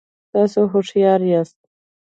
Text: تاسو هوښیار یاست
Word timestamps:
تاسو 0.31 0.59
هوښیار 0.71 1.21
یاست 1.31 1.59